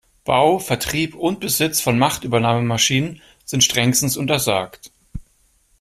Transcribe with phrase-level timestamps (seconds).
[0.25, 4.91] Bau, Vertrieb und Besitz von Machtübernahmemaschinen sind strengstens untersagt.